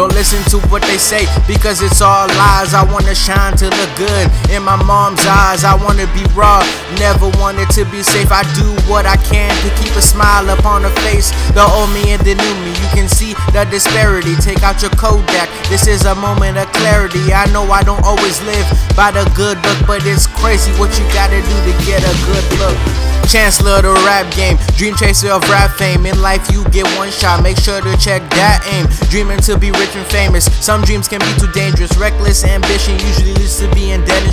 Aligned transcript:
Don't 0.00 0.14
listen 0.14 0.40
to 0.48 0.64
what 0.68 0.82
they 0.82 0.96
say 0.96 1.26
because 1.46 1.82
it's 1.82 2.00
all 2.00 2.28
lies. 2.28 2.72
I 2.72 2.84
wanna 2.92 3.14
shine 3.14 3.56
to 3.58 3.68
look 3.68 3.92
good 3.96 4.30
in 4.48 4.62
my 4.62 4.76
mom's 4.84 5.20
eyes. 5.26 5.64
I 5.64 5.74
wanna 5.74 6.06
be 6.14 6.24
raw, 6.32 6.64
never 6.96 7.28
wanted 7.36 7.68
to 7.76 7.84
be 7.90 8.02
safe. 8.02 8.32
I 8.32 8.40
do 8.54 8.64
what 8.88 9.04
I 9.04 9.16
can 9.16 9.50
to 9.50 9.68
keep 9.82 9.92
a 9.96 10.00
smile 10.00 10.48
upon 10.48 10.82
her 10.82 10.94
face. 11.04 11.28
The 11.52 11.60
old 11.60 11.90
me 11.90 12.12
and 12.12 12.22
the 12.22 12.32
new 12.32 12.54
me, 12.64 12.70
you 12.70 12.88
can 12.96 13.08
see 13.08 13.34
the 13.52 13.66
disparity. 13.68 14.36
Take 14.36 14.62
out 14.62 14.80
your 14.80 14.92
Kodak, 14.92 15.50
this 15.68 15.86
is 15.86 16.06
a 16.06 16.14
moment 16.14 16.56
of 16.56 16.72
clarity. 16.72 17.34
I 17.34 17.44
know 17.52 17.68
I 17.68 17.82
don't 17.82 18.04
always 18.04 18.40
live 18.48 18.66
by 18.96 19.10
the 19.10 19.28
good 19.36 19.58
look, 19.66 19.86
but 19.86 20.06
it's 20.06 20.26
crazy 20.26 20.72
what 20.80 20.96
you 20.96 21.04
gotta 21.12 21.42
do 21.42 21.56
to 21.66 21.72
get 21.84 22.00
a 22.00 22.14
good 22.24 22.46
look. 22.56 23.09
Chancellor 23.28 23.78
of 23.78 23.82
the 23.82 23.92
rap 24.06 24.26
game, 24.34 24.56
dream 24.76 24.94
chaser 24.96 25.30
of 25.30 25.42
rap 25.48 25.70
fame. 25.76 26.06
In 26.06 26.20
life, 26.20 26.50
you 26.50 26.64
get 26.70 26.86
one 26.96 27.10
shot, 27.10 27.42
make 27.42 27.58
sure 27.58 27.80
to 27.80 27.96
check 27.96 28.22
that 28.30 28.62
aim. 28.66 28.86
Dreaming 29.10 29.38
to 29.46 29.58
be 29.58 29.70
rich 29.72 29.94
and 29.94 30.06
famous. 30.06 30.44
Some 30.64 30.82
dreams 30.82 31.08
can 31.08 31.20
be 31.20 31.32
too 31.38 31.50
dangerous. 31.52 31.96
Reckless 31.96 32.44
ambition 32.44 32.98
usually 32.98 33.29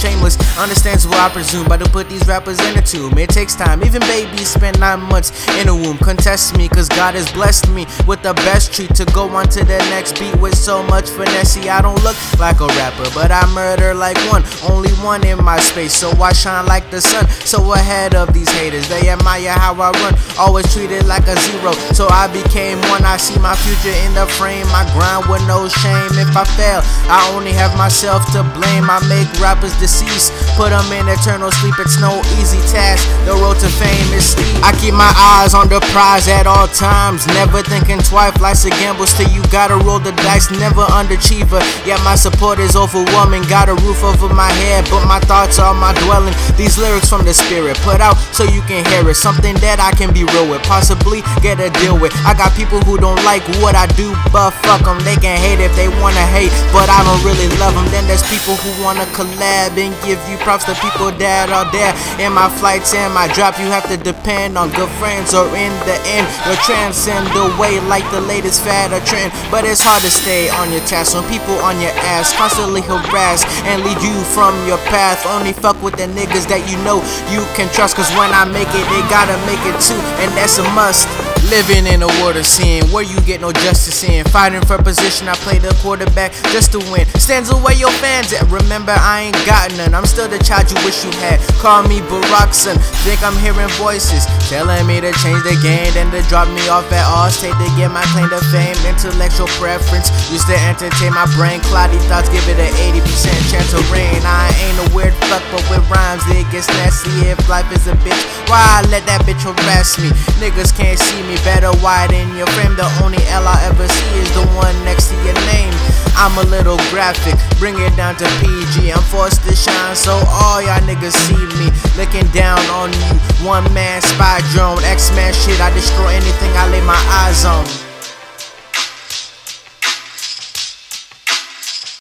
shameless. 0.00 0.36
Understands 0.58 1.06
what 1.06 1.18
I 1.18 1.28
presume, 1.28 1.68
but 1.68 1.78
to 1.78 1.88
put 1.90 2.08
these 2.08 2.26
rappers 2.26 2.58
in 2.66 2.76
a 2.78 2.82
tomb. 2.82 3.18
It 3.18 3.30
takes 3.30 3.54
time, 3.54 3.84
even 3.84 4.00
babies 4.02 4.48
spend 4.48 4.80
nine 4.80 5.00
months 5.00 5.30
in 5.58 5.68
a 5.68 5.74
womb. 5.74 5.98
Contest 5.98 6.56
me, 6.56 6.68
cause 6.68 6.88
God 6.88 7.14
has 7.14 7.30
blessed 7.32 7.68
me 7.70 7.86
with 8.06 8.22
the 8.22 8.34
best 8.34 8.72
treat 8.72 8.94
to 8.96 9.04
go 9.06 9.28
on 9.28 9.46
to 9.48 9.60
the 9.64 9.78
next 9.92 10.18
beat 10.18 10.34
with 10.40 10.56
so 10.56 10.82
much 10.84 11.08
finesse. 11.10 11.58
I 11.66 11.82
don't 11.82 12.02
look 12.02 12.16
like 12.38 12.60
a 12.60 12.66
rapper, 12.66 13.08
but 13.14 13.30
I 13.30 13.44
murder 13.54 13.94
like 13.94 14.16
one. 14.30 14.42
Only 14.68 14.90
one 15.04 15.26
in 15.26 15.42
my 15.44 15.58
space, 15.58 15.92
so 15.92 16.10
I 16.22 16.32
shine 16.32 16.66
like 16.66 16.90
the 16.90 17.00
sun. 17.00 17.28
So 17.44 17.72
ahead 17.72 18.14
of 18.14 18.32
these 18.32 18.50
haters. 18.50 18.88
They 18.88 19.08
admire 19.08 19.52
how 19.52 19.74
I 19.74 19.90
run, 20.02 20.14
always 20.38 20.72
treated 20.72 21.06
like 21.06 21.26
a 21.26 21.36
zero. 21.36 21.72
So 21.92 22.08
I 22.08 22.26
became 22.32 22.80
one. 22.88 23.04
I 23.04 23.16
see 23.16 23.38
my 23.40 23.54
future 23.56 23.96
in 24.06 24.14
the 24.14 24.26
frame. 24.38 24.66
I 24.70 24.88
grind 24.94 25.28
with 25.28 25.46
no 25.46 25.68
shame. 25.68 26.12
If 26.16 26.36
I 26.36 26.44
fail, 26.56 26.80
I 27.10 27.30
only 27.34 27.52
have 27.52 27.76
myself 27.76 28.24
to 28.32 28.42
blame. 28.56 28.88
I 28.88 28.98
make 29.08 29.28
rappers 29.40 29.74
deceased, 29.90 30.30
put 30.54 30.70
them 30.70 30.86
in 30.94 31.10
eternal 31.10 31.50
sleep. 31.50 31.74
It's 31.82 31.98
no 31.98 32.22
easy 32.38 32.62
task. 32.70 33.02
The 33.26 33.34
road 33.34 33.58
to 33.58 33.66
fame 33.66 34.14
is 34.14 34.38
steep. 34.38 34.46
I 34.62 34.70
keep 34.78 34.94
my 34.94 35.10
eyes 35.34 35.50
on 35.52 35.66
the 35.66 35.82
prize 35.90 36.30
at 36.30 36.46
all 36.46 36.70
times. 36.70 37.26
Never 37.34 37.62
thinking 37.66 37.98
twice. 37.98 38.38
Life's 38.38 38.64
a 38.64 38.70
gamble. 38.70 39.10
Still, 39.10 39.28
you 39.34 39.42
gotta 39.50 39.74
roll 39.82 39.98
the 39.98 40.14
dice. 40.22 40.46
Never 40.54 40.86
underachiever. 40.94 41.58
Yet 41.82 41.98
my 42.06 42.14
support 42.14 42.62
is 42.62 42.76
overwhelming. 42.78 43.42
Got 43.50 43.68
a 43.68 43.74
roof 43.82 44.04
over 44.06 44.30
my 44.30 44.50
head, 44.62 44.86
but 44.90 45.02
my 45.10 45.18
thoughts 45.26 45.58
are 45.58 45.74
my 45.74 45.92
dwelling. 46.06 46.34
These 46.54 46.78
lyrics 46.78 47.10
from 47.10 47.26
the 47.26 47.34
spirit 47.34 47.76
put 47.82 48.00
out 48.00 48.14
so 48.30 48.44
you 48.44 48.62
can 48.70 48.86
hear 48.94 49.02
it. 49.10 49.18
Something 49.18 49.58
that 49.58 49.82
I 49.82 49.90
can 49.98 50.14
be 50.14 50.22
real 50.22 50.46
with, 50.46 50.62
possibly 50.70 51.26
get 51.42 51.58
a 51.58 51.70
deal 51.82 51.98
with. 51.98 52.14
I 52.22 52.38
got 52.38 52.54
people 52.54 52.78
who 52.86 52.96
don't 52.96 53.18
like 53.26 53.42
what 53.58 53.74
I 53.74 53.90
do, 53.98 54.14
but 54.30 54.54
fuck 54.62 54.86
them. 54.86 55.02
They 55.02 55.16
can 55.16 55.34
hate 55.34 55.58
if 55.58 55.74
they 55.74 55.90
wanna 55.98 56.26
hate, 56.30 56.54
but 56.70 56.86
I 56.86 57.02
don't 57.02 57.22
really 57.26 57.50
love 57.58 57.74
them. 57.74 57.88
Then 57.90 58.06
there's 58.06 58.22
people 58.30 58.54
who 58.54 58.70
wanna 58.84 59.04
collab 59.16 59.79
and 59.82 59.92
give 60.06 60.22
you 60.30 60.38
props 60.46 60.64
to 60.70 60.74
people 60.78 61.10
that 61.18 61.50
are 61.50 61.66
there. 61.74 61.90
In 62.22 62.32
my 62.32 62.48
flights 62.48 62.94
and 62.94 63.12
my 63.12 63.26
drop, 63.34 63.58
you 63.58 63.66
have 63.66 63.84
to 63.90 63.98
depend 63.98 64.54
on 64.54 64.70
good 64.78 64.88
friends, 65.02 65.34
or 65.34 65.50
in 65.50 65.72
the 65.84 65.98
end, 66.06 66.30
you'll 66.46 66.62
transcend 66.62 67.26
the 67.34 67.50
way 67.58 67.82
like 67.90 68.06
the 68.14 68.22
latest 68.22 68.62
fad 68.62 68.94
or 68.94 69.02
trend. 69.02 69.34
But 69.50 69.66
it's 69.66 69.82
hard 69.82 70.00
to 70.06 70.12
stay 70.14 70.46
on 70.62 70.70
your 70.70 70.84
task 70.86 71.18
when 71.18 71.26
people 71.26 71.58
on 71.66 71.82
your 71.82 71.94
ass 72.06 72.30
constantly 72.38 72.86
harass 72.86 73.42
and 73.66 73.82
lead 73.82 73.98
you 73.98 74.14
from 74.30 74.54
your 74.70 74.78
path. 74.86 75.26
Only 75.26 75.52
fuck 75.52 75.80
with 75.82 75.98
the 75.98 76.06
niggas 76.06 76.46
that 76.46 76.62
you 76.70 76.78
know 76.86 77.02
you 77.34 77.42
can 77.58 77.66
trust, 77.74 77.98
cause 77.98 78.08
when 78.14 78.30
I 78.30 78.46
make 78.46 78.60
make 78.60 78.74
it, 78.76 78.86
they 78.92 79.00
gotta 79.08 79.36
make 79.46 79.64
it 79.64 79.80
too, 79.80 80.00
and 80.20 80.30
that's 80.36 80.58
a 80.58 80.64
must. 80.74 81.29
Living 81.50 81.90
in 81.90 81.98
a 81.98 82.06
world 82.22 82.38
of 82.38 82.46
sin 82.46 82.86
where 82.94 83.02
you 83.02 83.18
get 83.26 83.40
no 83.40 83.50
justice 83.50 84.06
in. 84.06 84.22
Fighting 84.30 84.62
for 84.62 84.78
position, 84.78 85.26
I 85.26 85.34
play 85.42 85.58
the 85.58 85.74
quarterback 85.82 86.30
just 86.54 86.70
to 86.72 86.78
win. 86.94 87.10
Stands 87.18 87.50
away 87.50 87.74
your 87.74 87.90
fans 87.98 88.30
at. 88.30 88.46
Remember, 88.54 88.94
I 88.94 89.26
ain't 89.26 89.40
got 89.42 89.74
none. 89.74 89.90
I'm 89.90 90.06
still 90.06 90.30
the 90.30 90.38
child 90.38 90.70
you 90.70 90.78
wish 90.86 91.02
you 91.02 91.10
had. 91.18 91.42
Call 91.58 91.82
me 91.90 92.06
Barackson. 92.06 92.78
Think 93.02 93.18
I'm 93.26 93.34
hearing 93.42 93.66
voices 93.82 94.30
telling 94.46 94.86
me 94.86 95.02
to 95.02 95.10
change 95.18 95.42
the 95.42 95.58
game, 95.58 95.90
then 95.98 96.14
to 96.14 96.22
drop 96.30 96.46
me 96.54 96.62
off 96.70 96.86
at 96.94 97.02
Allstate 97.10 97.58
to 97.58 97.66
get 97.74 97.90
my 97.90 98.06
claim 98.14 98.30
to 98.30 98.38
fame. 98.54 98.78
Intellectual 98.86 99.50
preference 99.58 100.06
used 100.30 100.46
to 100.46 100.54
entertain 100.70 101.10
my 101.18 101.26
brain. 101.34 101.58
Cloudy 101.66 101.98
thoughts 102.06 102.30
give 102.30 102.46
it 102.46 102.62
an 102.62 102.70
80% 102.94 103.26
chance 103.50 103.74
of 103.74 103.82
rain. 103.90 104.22
I 104.22 104.54
ain't 104.70 104.78
a 104.86 104.94
weird 104.94 105.18
fuck, 105.26 105.42
but 105.50 105.66
with 105.66 105.82
rhymes 105.90 106.22
it 106.30 106.46
gets 106.54 106.70
nasty. 106.78 107.10
If 107.26 107.42
life 107.50 107.66
is 107.74 107.90
a 107.90 107.98
bitch, 108.06 108.22
why 108.46 108.62
I 108.62 108.86
let 108.86 109.02
that 109.10 109.26
bitch 109.26 109.42
harass 109.42 109.98
me? 109.98 110.14
Niggas 110.38 110.70
can't 110.70 110.94
see 110.94 111.26
me 111.26 111.39
better 111.44 111.72
widen 111.82 112.36
your 112.36 112.46
frame. 112.58 112.76
The 112.76 112.88
only 113.02 113.22
L 113.30 113.46
I 113.46 113.56
ever 113.68 113.86
see 113.86 114.12
is 114.18 114.30
the 114.34 114.44
one 114.56 114.76
next 114.84 115.08
to 115.08 115.16
your 115.24 115.38
name. 115.48 115.72
I'm 116.16 116.36
a 116.36 116.46
little 116.50 116.76
graphic, 116.92 117.38
bring 117.58 117.78
it 117.78 117.96
down 117.96 118.16
to 118.16 118.26
PG. 118.40 118.92
I'm 118.92 119.02
forced 119.08 119.42
to 119.48 119.54
shine, 119.54 119.96
so 119.96 120.12
all 120.28 120.60
y'all 120.60 120.82
niggas 120.84 121.16
see 121.28 121.44
me 121.56 121.72
looking 121.96 122.26
down 122.32 122.60
on 122.76 122.92
you. 122.92 123.14
One 123.46 123.64
man 123.72 124.02
spy 124.02 124.40
drone, 124.52 124.82
X 124.84 125.10
Man 125.16 125.32
shit. 125.32 125.60
I 125.60 125.72
destroy 125.72 126.12
anything 126.12 126.52
I 126.56 126.68
lay 126.68 126.82
my 126.82 127.00
eyes 127.24 127.44
on. 127.44 127.64